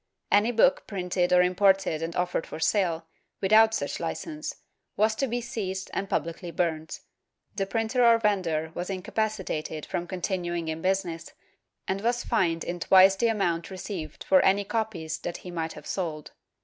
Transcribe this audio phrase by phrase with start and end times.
[0.31, 3.05] Any book printed or imported and offered for sale,
[3.39, 4.55] without such hcence,
[4.97, 7.01] was to be seized and pubhcly burnt;
[7.55, 11.33] the printer or vendor was incapacitated from continuing in business
[11.87, 15.85] and was fined in twice the amount received for any copies that he might have
[15.85, 16.31] sold.